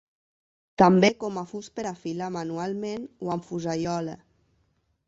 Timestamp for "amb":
3.37-3.49